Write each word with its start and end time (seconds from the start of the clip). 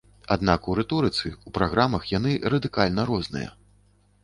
Аднак 0.35 0.69
у 0.71 0.75
рыторыцы, 0.79 1.33
у 1.51 1.53
праграмах 1.59 2.09
яны 2.17 2.31
радыкальна 2.55 3.01
розныя. 3.13 3.49